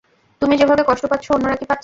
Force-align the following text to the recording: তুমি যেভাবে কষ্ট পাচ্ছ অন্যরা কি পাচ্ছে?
তুমি 0.41 0.53
যেভাবে 0.57 0.83
কষ্ট 0.87 1.03
পাচ্ছ 1.05 1.25
অন্যরা 1.31 1.55
কি 1.55 1.65
পাচ্ছে? 1.65 1.79